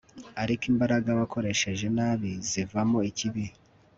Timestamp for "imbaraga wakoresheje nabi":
0.71-2.31